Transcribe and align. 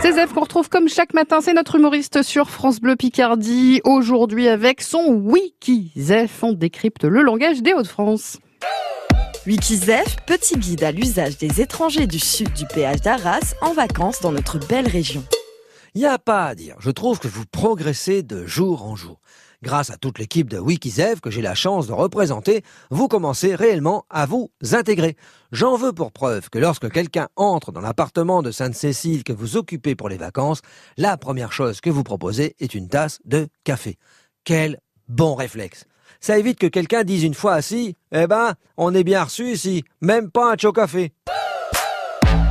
C'est 0.00 0.12
Zef 0.12 0.32
qu'on 0.32 0.42
retrouve 0.42 0.68
comme 0.68 0.88
chaque 0.88 1.12
matin, 1.12 1.40
c'est 1.40 1.52
notre 1.52 1.74
humoriste 1.74 2.22
sur 2.22 2.50
France 2.50 2.80
Bleu 2.80 2.94
Picardie. 2.94 3.80
Aujourd'hui 3.84 4.48
avec 4.48 4.80
son 4.80 5.06
Wiki 5.08 5.92
Zef, 5.96 6.42
on 6.42 6.52
décrypte 6.52 7.04
le 7.04 7.22
langage 7.22 7.62
des 7.62 7.72
Hauts-de-France. 7.72 8.38
Wikizef, 9.46 10.16
petit 10.26 10.56
guide 10.56 10.84
à 10.84 10.92
l'usage 10.92 11.38
des 11.38 11.60
étrangers 11.60 12.06
du 12.06 12.18
sud 12.18 12.52
du 12.52 12.66
péage 12.66 13.00
d'Arras 13.00 13.54
en 13.60 13.72
vacances 13.72 14.20
dans 14.20 14.30
notre 14.30 14.58
belle 14.58 14.86
région. 14.86 15.24
Y 15.94 16.04
a 16.04 16.18
pas 16.18 16.46
à 16.46 16.54
dire, 16.54 16.76
je 16.80 16.90
trouve 16.90 17.18
que 17.18 17.28
vous 17.28 17.46
progressez 17.46 18.22
de 18.22 18.46
jour 18.46 18.84
en 18.84 18.94
jour. 18.94 19.20
Grâce 19.62 19.90
à 19.90 19.96
toute 19.96 20.20
l'équipe 20.20 20.48
de 20.48 20.58
Wikizev 20.58 21.20
que 21.20 21.30
j'ai 21.30 21.42
la 21.42 21.56
chance 21.56 21.88
de 21.88 21.92
représenter, 21.92 22.62
vous 22.90 23.08
commencez 23.08 23.56
réellement 23.56 24.04
à 24.08 24.24
vous 24.24 24.52
intégrer. 24.70 25.16
J'en 25.50 25.76
veux 25.76 25.92
pour 25.92 26.12
preuve 26.12 26.48
que 26.48 26.60
lorsque 26.60 26.88
quelqu'un 26.92 27.28
entre 27.34 27.72
dans 27.72 27.80
l'appartement 27.80 28.40
de 28.42 28.52
Sainte-Cécile 28.52 29.24
que 29.24 29.32
vous 29.32 29.56
occupez 29.56 29.96
pour 29.96 30.08
les 30.08 30.16
vacances, 30.16 30.62
la 30.96 31.16
première 31.16 31.52
chose 31.52 31.80
que 31.80 31.90
vous 31.90 32.04
proposez 32.04 32.54
est 32.60 32.74
une 32.74 32.88
tasse 32.88 33.18
de 33.24 33.48
café. 33.64 33.96
Quel 34.44 34.78
bon 35.08 35.34
réflexe. 35.34 35.86
Ça 36.20 36.38
évite 36.38 36.60
que 36.60 36.66
quelqu'un 36.66 37.02
dise 37.02 37.24
une 37.24 37.34
fois 37.34 37.54
assis, 37.54 37.96
eh 38.12 38.28
ben, 38.28 38.54
on 38.76 38.94
est 38.94 39.04
bien 39.04 39.24
reçu 39.24 39.50
ici, 39.50 39.82
même 40.00 40.30
pas 40.30 40.52
un 40.52 40.56
chaud 40.56 40.72
café. 40.72 41.12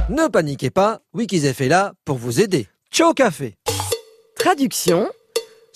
Ne 0.09 0.28
paniquez 0.28 0.72
pas, 0.72 1.00
Wikizev 1.14 1.62
est 1.62 1.70
là 1.70 1.94
pour 2.03 2.17
vous 2.17 2.42
aider. 2.42 2.67
Chaud 2.92 3.14
café. 3.14 3.55
Traduction 4.38 5.08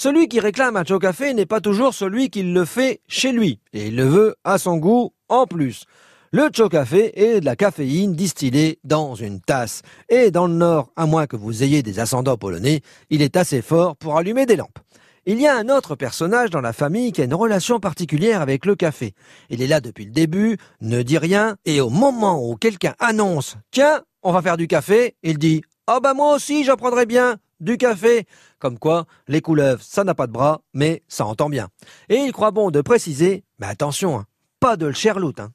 celui 0.01 0.27
qui 0.27 0.39
réclame 0.39 0.77
un 0.77 0.83
café 0.83 1.31
n'est 1.35 1.45
pas 1.45 1.61
toujours 1.61 1.93
celui 1.93 2.31
qui 2.31 2.41
le 2.41 2.65
fait 2.65 3.01
chez 3.07 3.31
lui, 3.31 3.59
et 3.71 3.89
il 3.89 3.95
le 3.95 4.05
veut 4.05 4.35
à 4.43 4.57
son 4.57 4.77
goût 4.77 5.13
en 5.29 5.45
plus. 5.45 5.83
Le 6.31 6.49
café 6.69 7.11
est 7.21 7.39
de 7.39 7.45
la 7.45 7.55
caféine 7.55 8.15
distillée 8.15 8.79
dans 8.83 9.13
une 9.13 9.41
tasse. 9.41 9.83
Et 10.09 10.31
dans 10.31 10.47
le 10.47 10.55
Nord, 10.55 10.91
à 10.95 11.05
moins 11.05 11.27
que 11.27 11.35
vous 11.35 11.61
ayez 11.61 11.83
des 11.83 11.99
ascendants 11.99 12.35
polonais, 12.35 12.81
il 13.11 13.21
est 13.21 13.37
assez 13.37 13.61
fort 13.61 13.95
pour 13.95 14.17
allumer 14.17 14.47
des 14.47 14.55
lampes. 14.55 14.79
Il 15.27 15.39
y 15.39 15.45
a 15.45 15.55
un 15.55 15.69
autre 15.69 15.93
personnage 15.93 16.49
dans 16.49 16.61
la 16.61 16.73
famille 16.73 17.11
qui 17.11 17.21
a 17.21 17.25
une 17.25 17.35
relation 17.35 17.79
particulière 17.79 18.41
avec 18.41 18.65
le 18.65 18.75
café. 18.75 19.13
Il 19.51 19.61
est 19.61 19.67
là 19.67 19.81
depuis 19.81 20.05
le 20.05 20.11
début, 20.11 20.57
ne 20.81 21.03
dit 21.03 21.19
rien, 21.19 21.57
et 21.65 21.79
au 21.79 21.91
moment 21.91 22.43
où 22.43 22.55
quelqu'un 22.55 22.95
annonce 22.97 23.55
«Tiens, 23.69 24.01
on 24.23 24.31
va 24.31 24.41
faire 24.41 24.57
du 24.57 24.65
café», 24.65 25.15
il 25.21 25.37
dit 25.37 25.61
«Ah 25.87 25.95
oh 25.97 25.99
bah 26.01 26.13
moi 26.13 26.35
aussi 26.35 26.63
j'en 26.63 26.75
prendrais 26.75 27.05
bien» 27.05 27.37
du 27.61 27.77
café. 27.77 28.25
Comme 28.59 28.77
quoi, 28.77 29.05
les 29.27 29.41
couleuvres, 29.41 29.81
ça 29.81 30.03
n'a 30.03 30.15
pas 30.15 30.27
de 30.27 30.33
bras, 30.33 30.61
mais 30.73 31.03
ça 31.07 31.25
entend 31.25 31.49
bien. 31.49 31.69
Et 32.09 32.15
il 32.15 32.33
croit 32.33 32.51
bon 32.51 32.71
de 32.71 32.81
préciser, 32.81 33.43
mais 33.59 33.67
attention, 33.67 34.19
hein, 34.19 34.25
pas 34.59 34.75
de 34.75 34.87
le. 34.87 34.93
Hein. 35.39 35.51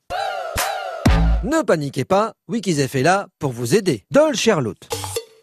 Ne 1.44 1.62
paniquez 1.62 2.04
pas, 2.04 2.34
Wikizef 2.48 2.94
est 2.94 3.02
là 3.02 3.28
pour 3.38 3.52
vous 3.52 3.74
aider. 3.74 4.04
De 4.10 4.20
le. 4.60 4.74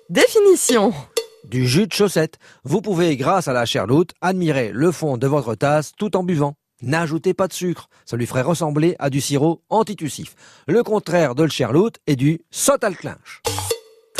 Définition. 0.09 0.94
Du 1.45 1.68
jus 1.68 1.88
de 1.88 1.94
chaussette. 1.94 2.40
Vous 2.64 2.81
pouvez, 2.81 3.16
grâce 3.18 3.47
à 3.47 3.53
la 3.53 3.66
cherloute, 3.66 4.14
admirer 4.22 4.72
le 4.73 4.92
fond 4.92 5.18
de 5.18 5.28
votre 5.28 5.56
tasse 5.56 5.92
tout 5.97 6.16
en 6.18 6.23
buvant. 6.23 6.56
N'ajoutez 6.81 7.34
pas 7.34 7.47
de 7.47 7.53
sucre, 7.53 7.88
ça 8.06 8.18
lui 8.18 8.25
ferait 8.25 8.42
ressembler 8.42 8.95
à 9.00 9.09
du 9.09 9.22
sirop 9.22 9.62
antitussif. 9.70 10.36
Le 10.68 10.84
contraire 10.84 11.36
de 11.36 11.44
le 11.44 11.50
cherlout 11.50 11.92
est 12.08 12.18
du 12.18 12.42
saut 12.52 12.73
à 12.81 12.90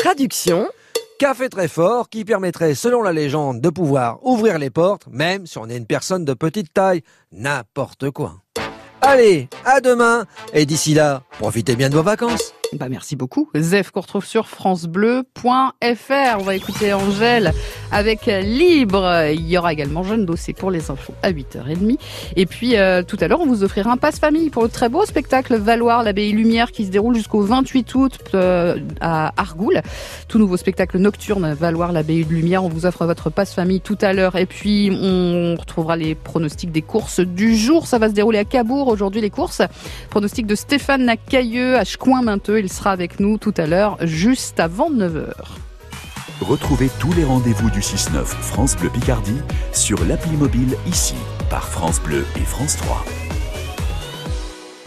Traduction 0.04 0.68
Café 1.18 1.48
très 1.48 1.66
fort 1.66 2.10
qui 2.10 2.26
permettrait, 2.26 2.74
selon 2.74 3.00
la 3.00 3.10
légende, 3.10 3.62
de 3.62 3.70
pouvoir 3.70 4.18
ouvrir 4.22 4.58
les 4.58 4.68
portes, 4.68 5.06
même 5.10 5.46
si 5.46 5.56
on 5.56 5.66
est 5.70 5.78
une 5.78 5.86
personne 5.86 6.26
de 6.26 6.34
petite 6.34 6.74
taille. 6.74 7.00
N'importe 7.32 8.10
quoi. 8.10 8.34
Allez, 9.00 9.48
à 9.64 9.80
demain, 9.80 10.26
et 10.52 10.66
d'ici 10.66 10.92
là, 10.92 11.22
profitez 11.38 11.74
bien 11.74 11.88
de 11.88 11.94
vos 11.94 12.02
vacances. 12.02 12.52
Bah 12.74 12.90
merci 12.90 13.16
beaucoup. 13.16 13.48
Zef 13.56 13.92
qu'on 13.92 14.02
retrouve 14.02 14.26
sur 14.26 14.46
francebleu.fr. 14.46 16.38
On 16.38 16.42
va 16.42 16.54
écouter 16.54 16.92
Angèle 16.92 17.52
avec 17.92 18.26
Libre. 18.26 19.30
Il 19.32 19.48
y 19.48 19.58
aura 19.58 19.72
également 19.72 20.02
Jeune 20.02 20.24
Dossier 20.24 20.54
pour 20.54 20.70
les 20.70 20.90
infos 20.90 21.14
à 21.22 21.32
8h30. 21.32 21.98
Et 22.36 22.46
puis 22.46 22.76
euh, 22.76 23.02
tout 23.02 23.16
à 23.20 23.28
l'heure, 23.28 23.40
on 23.40 23.46
vous 23.46 23.64
offrira 23.64 23.90
un 23.90 23.96
passe 23.96 24.18
famille 24.18 24.50
pour 24.50 24.62
le 24.62 24.68
très 24.68 24.88
beau 24.88 25.04
spectacle 25.04 25.56
Valoir 25.56 26.02
l'abbaye 26.02 26.32
Lumière 26.32 26.72
qui 26.72 26.84
se 26.84 26.90
déroule 26.90 27.14
jusqu'au 27.14 27.42
28 27.42 27.94
août 27.94 28.18
euh, 28.34 28.76
à 29.00 29.32
Argoul. 29.40 29.80
Tout 30.28 30.38
nouveau 30.38 30.56
spectacle 30.56 30.98
nocturne 30.98 31.52
Valoir 31.54 31.92
l'abbaye 31.92 32.24
Lumière. 32.24 32.64
On 32.64 32.68
vous 32.68 32.86
offre 32.86 33.06
votre 33.06 33.30
passe 33.30 33.54
famille 33.54 33.80
tout 33.80 33.98
à 34.00 34.12
l'heure. 34.12 34.36
Et 34.36 34.46
puis 34.46 34.90
on 34.90 35.56
retrouvera 35.58 35.96
les 35.96 36.14
pronostics 36.14 36.72
des 36.72 36.82
courses 36.82 37.20
du 37.20 37.56
jour. 37.56 37.86
Ça 37.86 37.98
va 37.98 38.08
se 38.08 38.14
dérouler 38.14 38.38
à 38.38 38.44
Cabourg 38.44 38.88
aujourd'hui 38.88 39.20
les 39.20 39.30
courses. 39.30 39.62
Pronostic 40.10 40.46
de 40.46 40.54
Stéphane 40.54 41.04
Nacailleux 41.04 41.76
à 41.76 41.84
Checoin-Menteux. 41.84 42.58
Il 42.58 42.72
sera 42.72 42.90
avec 42.90 43.20
nous 43.20 43.38
tout 43.38 43.54
à 43.56 43.66
l'heure, 43.66 43.96
juste 44.00 44.60
avant 44.60 44.90
9h. 44.90 45.32
Retrouvez 46.46 46.90
tous 47.00 47.12
les 47.14 47.24
rendez-vous 47.24 47.70
du 47.70 47.80
6-9 47.80 48.24
France 48.24 48.76
Bleu 48.76 48.90
Picardie 48.90 49.40
sur 49.72 50.04
l'appli 50.04 50.32
mobile 50.32 50.76
ici 50.86 51.14
par 51.48 51.66
France 51.66 52.02
Bleu 52.02 52.26
et 52.36 52.44
France 52.44 52.76
3. 52.76 53.02